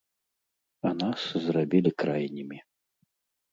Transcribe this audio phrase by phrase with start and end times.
[0.91, 2.57] А нас зрабілі крайнімі.